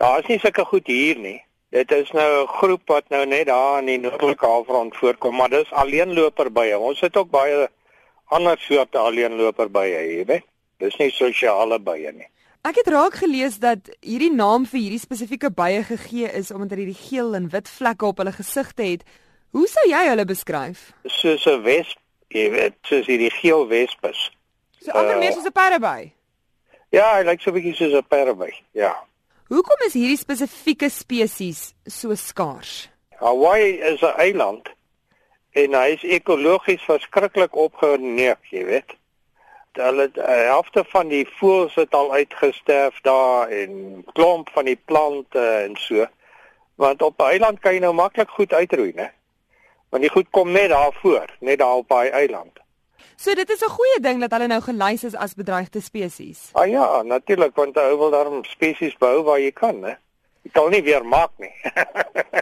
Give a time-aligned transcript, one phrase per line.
[0.00, 1.38] Daar is nie sulke goed hier nie.
[1.70, 5.48] Dit is nou 'n groep wat nou net daar in die noordelike halfrond voorkom, maar
[5.48, 6.78] dis alleenloperbye.
[6.78, 7.68] Ons het ook baie
[8.24, 10.44] ander soorte alleenloperbye hier, weet.
[10.78, 12.28] Dis nie sosiale bye nie.
[12.64, 16.84] Ek het raak gelees dat hierdie naam vir hierdie spesifieke bye gegee is omdat hulle
[16.86, 19.04] hierdie geel en wit vlekke op hulle gesigte het.
[19.50, 20.92] Hoe sou jy hulle beskryf?
[21.04, 21.98] Soos 'n wesp,
[22.28, 24.30] jy weet, soos hierdie geel wespes.
[24.80, 26.12] So amper uh, meer soos 'n perdeby.
[26.88, 28.52] Ja, hy lyk so 'n bietjie soos 'n perdeby.
[28.72, 28.96] Ja.
[29.50, 32.86] Hoekom is hierdie spesifieke spesies so skaars?
[33.18, 34.68] Hawaii is 'n eiland
[35.52, 38.94] en hy is ekologies verskriklik opgeneem, jy weet
[39.74, 45.76] hulle helfte van die voëls het al uitgesterf daar en klomp van die plante en
[45.76, 46.06] so.
[46.74, 49.10] Want op 'n eiland kan jy nou maklik goed uitroei, né?
[49.88, 52.59] Want die goed kom net daar voor, net daar op daai eiland.
[53.20, 56.48] So dit is 'n goeie ding dat hulle nou gelys is as bedreigde spesies.
[56.52, 59.96] Ah ja, natuurlik want hulle wil daarom spesies bou waar jy kan, né?
[60.42, 61.52] Jy kan nie weer maak nie.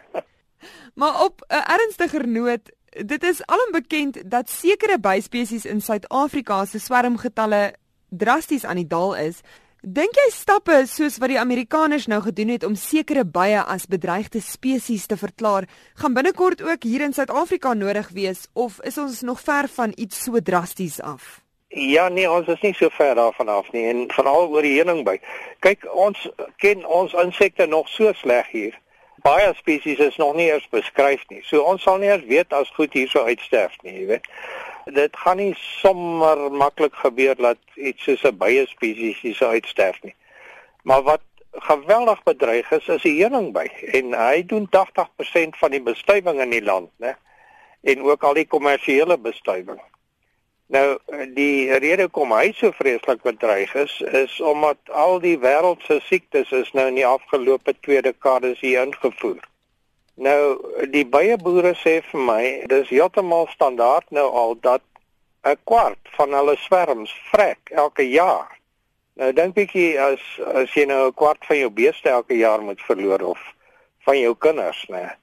[1.00, 6.78] maar op 'n ernstiger noot, Dit is alom bekend dat sekere byspesies in Suid-Afrika se
[6.78, 7.75] swermgetalle
[8.08, 9.41] drasties aan die daal is.
[9.89, 14.42] Dink jy stappe soos wat die Amerikaners nou gedoen het om sekere bye as bedreigde
[14.44, 15.64] spesies te verklaar,
[15.97, 20.19] gaan binnekort ook hier in Suid-Afrika nodig wees of is ons nog ver van iets
[20.27, 21.39] so drasties af?
[21.69, 25.16] Ja nee, ons is nie so ver daarvan af nie en veral oor die heuningby.
[25.64, 26.27] Kyk, ons
[26.61, 28.77] ken ons insekte nog so sleg hier
[29.22, 31.42] baie spesies is nog nie eens beskryf nie.
[31.44, 34.28] So ons sal nie eens weet as goed hierso uitsterf nie, jy weet.
[34.94, 40.14] Dit gaan nie sommer maklik gebeur dat iets soos 'n baie spesies hierso uitsterf nie.
[40.83, 41.20] Maar wat
[41.53, 46.62] geweldig bedreig is, is die heuningby en hy doen 80% van die bestuiving in die
[46.62, 47.16] land, né?
[47.83, 49.81] En ook al die kommersiële bestuiving.
[50.69, 50.98] Nou
[51.33, 56.50] die rede kom hy so vreeslik bedreig is is omdat al die wêreld se siektes
[56.53, 59.41] is nou in die afgelope 2 dekades hier ingevoer.
[60.19, 60.58] Nou
[60.91, 64.83] die baie boere sê vir my dis heeltemal standaard nou al dat
[65.47, 68.59] 'n kwart van hulle swerms vrek elke jaar.
[69.15, 70.22] Nou dink bietjie as
[70.54, 73.38] as jy nou 'n kwart van jou beeste elke jaar moet verloor of
[74.06, 75.15] van jou kinders, né?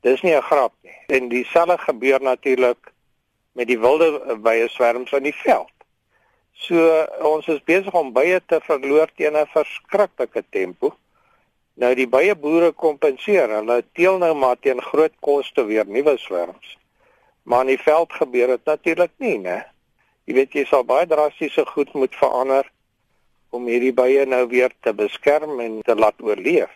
[0.00, 0.98] Dis nie 'n grap nie.
[1.06, 2.92] En dieselfde gebeur natuurlik
[3.52, 5.72] met die wilde bye swerms in die veld.
[6.52, 10.94] So ons is besig om bye te verloor teen 'n verskriklike tempo.
[11.76, 13.52] Nou die bye boere kompenseer.
[13.58, 16.76] Hulle teel nou maar teen groot koste weer nuwe swerms.
[17.44, 19.58] Maar in die veld gebeur dit natuurlik nie, né?
[20.26, 22.66] Jy weet jy sal baie drastiese goed moet verander
[23.54, 26.72] om hierdie bye nou weer te beskerm en te laat oorleef.